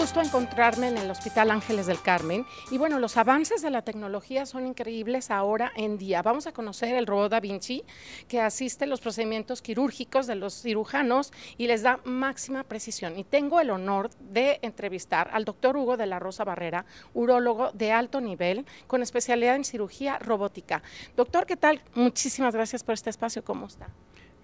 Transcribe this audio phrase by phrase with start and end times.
[0.00, 4.46] gusto encontrarme en el Hospital Ángeles del Carmen y bueno, los avances de la tecnología
[4.46, 6.22] son increíbles ahora en día.
[6.22, 7.84] Vamos a conocer el robot Da Vinci
[8.26, 13.18] que asiste a los procedimientos quirúrgicos de los cirujanos y les da máxima precisión.
[13.18, 17.92] Y tengo el honor de entrevistar al doctor Hugo de la Rosa Barrera, urólogo de
[17.92, 20.82] alto nivel con especialidad en cirugía robótica.
[21.14, 21.82] Doctor, ¿qué tal?
[21.94, 23.44] Muchísimas gracias por este espacio.
[23.44, 23.88] ¿Cómo está?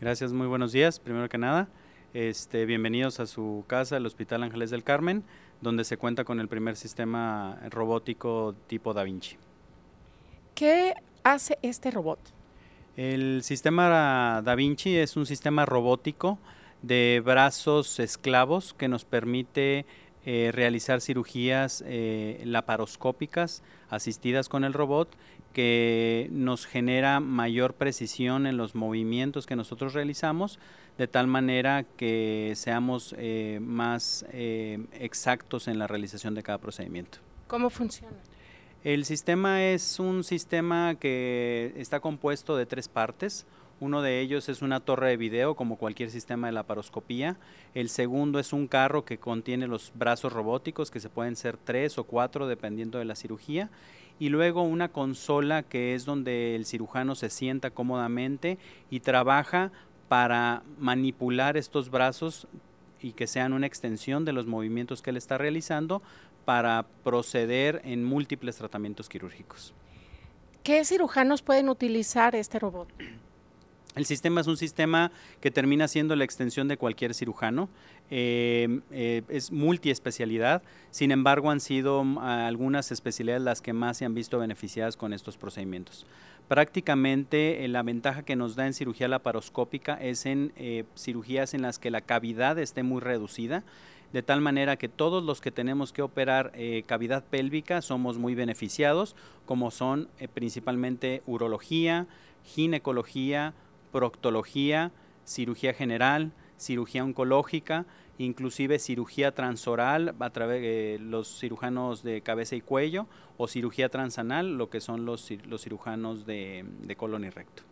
[0.03, 1.01] Gracias, muy buenos días.
[1.01, 1.67] Primero que nada.
[2.17, 5.23] Este, bienvenidos a su casa, el Hospital Ángeles del Carmen,
[5.61, 9.37] donde se cuenta con el primer sistema robótico tipo Da Vinci.
[10.55, 12.19] ¿Qué hace este robot?
[12.97, 16.39] El sistema Da Vinci es un sistema robótico
[16.81, 19.85] de brazos esclavos que nos permite
[20.29, 25.09] eh, realizar cirugías eh, laparoscópicas asistidas con el robot
[25.53, 30.59] que nos genera mayor precisión en los movimientos que nosotros realizamos,
[30.99, 37.19] de tal manera que seamos eh, más exactos en la realización de cada procedimiento.
[37.47, 38.17] ¿Cómo funciona?
[38.83, 43.47] El sistema es un sistema que está compuesto de tres partes.
[43.79, 47.37] Uno de ellos es una torre de video, como cualquier sistema de laparoscopía.
[47.75, 51.99] El segundo es un carro que contiene los brazos robóticos, que se pueden ser tres
[51.99, 53.71] o cuatro dependiendo de la cirugía
[54.19, 58.59] y luego una consola que es donde el cirujano se sienta cómodamente
[58.91, 59.73] y trabaja
[60.09, 62.47] para manipular estos brazos
[63.03, 66.01] y que sean una extensión de los movimientos que él está realizando
[66.45, 69.75] para proceder en múltiples tratamientos quirúrgicos.
[70.63, 72.89] ¿Qué cirujanos pueden utilizar este robot?
[73.97, 77.71] El sistema es un sistema que termina siendo la extensión de cualquier cirujano.
[78.11, 84.05] Eh, eh, es multiespecialidad, sin embargo han sido mm, algunas especialidades las que más se
[84.05, 86.05] han visto beneficiadas con estos procedimientos.
[86.47, 90.53] Prácticamente eh, la ventaja que nos da en cirugía laparoscópica es en
[90.95, 93.65] cirugías en las que la cavidad esté muy reducida,
[94.13, 96.53] de tal manera que todos los que tenemos que operar
[96.87, 102.07] cavidad pélvica somos muy beneficiados, como son principalmente urología,
[102.45, 103.53] ginecología,
[103.93, 104.93] proctología,
[105.25, 107.87] cirugía general, cirugía oncológica,
[108.19, 114.57] inclusive cirugía transoral a través de los cirujanos de cabeza y cuello o cirugía transanal,
[114.57, 116.65] lo que son los, los cirujanos de,
[116.97, 117.63] colon y recto.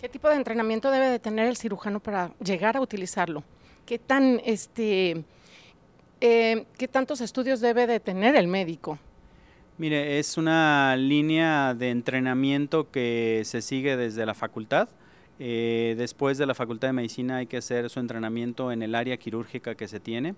[0.00, 3.42] ¿Qué tipo de entrenamiento debe de tener el cirujano para llegar a utilizarlo?
[3.86, 5.24] ¿Qué tan este
[6.20, 8.98] eh, qué tantos estudios debe de tener el médico?
[9.78, 14.88] Mire, es una línea de entrenamiento que se sigue desde la facultad.
[15.38, 19.16] Eh, después de la Facultad de Medicina hay que hacer su entrenamiento en el área
[19.16, 20.34] quirúrgica que se tiene.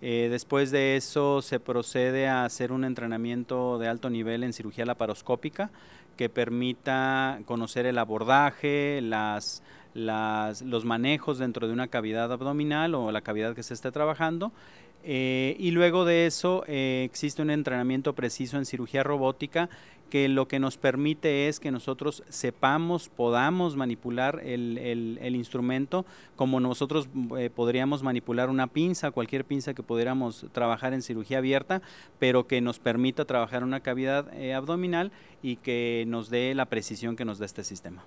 [0.00, 4.84] Eh, después de eso se procede a hacer un entrenamiento de alto nivel en cirugía
[4.84, 5.70] laparoscópica
[6.16, 9.62] que permita conocer el abordaje, las,
[9.94, 14.52] los manejos dentro de una cavidad abdominal o la cavidad que se esté trabajando.
[15.04, 19.68] Eh, y luego de eso existe un entrenamiento preciso en cirugía robótica
[20.12, 26.04] que lo que nos permite es que nosotros sepamos, podamos manipular el, instrumento
[26.36, 31.80] como nosotros eh, podríamos manipular una pinza, cualquier pinza que pudiéramos trabajar en cirugía abierta,
[32.18, 37.16] pero que nos permita trabajar una cavidad eh, abdominal y que nos dé la precisión
[37.16, 38.04] que nos da este sistema.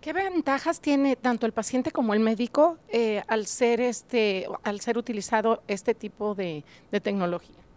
[0.00, 4.96] ¿Qué ventajas tiene tanto el paciente como el médico eh, al, ser este, al ser
[4.96, 6.64] utilizado este tipo de
[7.02, 7.67] tecnología?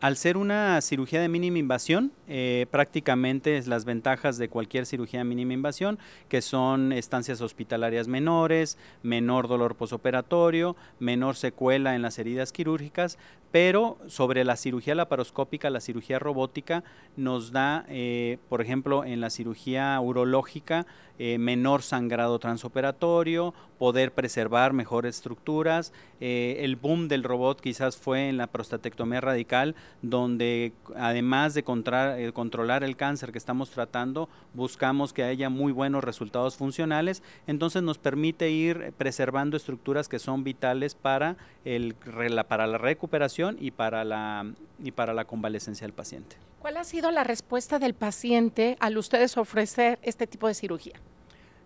[0.00, 5.18] Al ser una cirugía de mínima invasión, eh, prácticamente es las ventajas de cualquier cirugía
[5.18, 5.98] de mínima invasión,
[6.28, 13.18] que son estancias hospitalarias menores, menor dolor posoperatorio, menor secuela en las heridas quirúrgicas,
[13.50, 16.84] pero sobre la cirugía laparoscópica, la cirugía robótica
[17.16, 20.86] nos da, eh, por ejemplo, en la cirugía urológica,
[21.18, 25.92] eh, menor sangrado transoperatorio, poder preservar mejores estructuras.
[26.20, 32.96] El boom del robot quizás fue en la prostatectomía radical, donde además de controlar el
[32.96, 37.22] cáncer que estamos tratando, buscamos que haya muy buenos resultados funcionales.
[37.46, 41.94] Entonces nos permite ir preservando estructuras que son vitales para, el,
[42.48, 46.36] para la recuperación y para la, y para la convalecencia del paciente.
[46.60, 51.00] ¿Cuál ha sido la respuesta del paciente al ustedes ofrecer este tipo de cirugía?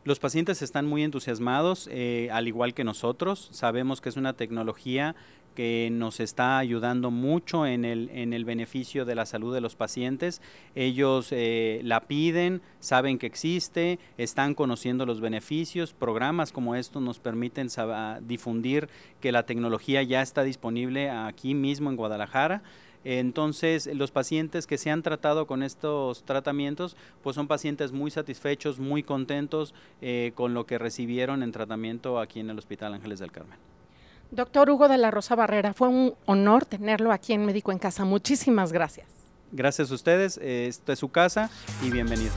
[0.04, 3.48] Los pacientes están muy entusiasmados, eh, al igual que nosotros.
[3.52, 5.14] Sabemos que es una tecnología
[5.54, 9.76] que nos está ayudando mucho en el, en el beneficio de la salud de los
[9.76, 10.40] pacientes.
[10.74, 15.92] Ellos eh, la piden, saben que existe, están conociendo los beneficios.
[15.92, 17.68] Programas como estos nos permiten
[18.22, 18.88] difundir
[19.20, 22.62] que la tecnología ya está disponible aquí mismo en Guadalajara.
[23.04, 28.78] Entonces, los pacientes que se han tratado con estos tratamientos, pues son pacientes muy satisfechos,
[28.78, 33.32] muy contentos eh, con lo que recibieron en tratamiento aquí en el Hospital Ángeles del
[33.32, 33.71] Carmen.
[34.32, 38.06] Doctor Hugo de la Rosa Barrera, fue un honor tenerlo aquí en Médico en Casa.
[38.06, 39.06] Muchísimas gracias.
[39.52, 41.50] Gracias a ustedes, esta es su casa
[41.82, 42.32] y bienvenidos.